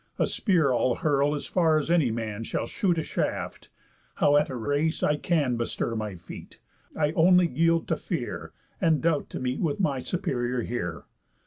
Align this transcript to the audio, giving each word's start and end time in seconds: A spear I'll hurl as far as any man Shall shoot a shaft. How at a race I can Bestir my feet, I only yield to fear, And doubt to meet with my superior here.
A 0.17 0.25
spear 0.25 0.73
I'll 0.73 0.95
hurl 0.95 1.35
as 1.35 1.45
far 1.45 1.77
as 1.77 1.91
any 1.91 2.09
man 2.09 2.43
Shall 2.43 2.65
shoot 2.65 2.97
a 2.97 3.03
shaft. 3.03 3.69
How 4.15 4.35
at 4.35 4.49
a 4.49 4.55
race 4.55 5.03
I 5.03 5.15
can 5.15 5.57
Bestir 5.57 5.95
my 5.95 6.15
feet, 6.15 6.57
I 6.95 7.11
only 7.11 7.45
yield 7.47 7.87
to 7.89 7.95
fear, 7.95 8.51
And 8.81 8.99
doubt 8.99 9.29
to 9.29 9.39
meet 9.39 9.59
with 9.59 9.79
my 9.79 9.99
superior 9.99 10.63
here. 10.63 11.03